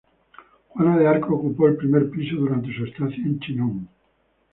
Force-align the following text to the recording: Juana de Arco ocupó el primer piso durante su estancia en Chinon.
Juana 0.69 0.97
de 0.97 1.05
Arco 1.05 1.35
ocupó 1.35 1.67
el 1.67 1.77
primer 1.77 2.09
piso 2.09 2.35
durante 2.35 2.75
su 2.75 2.85
estancia 2.85 3.23
en 3.23 3.39
Chinon. 3.39 3.87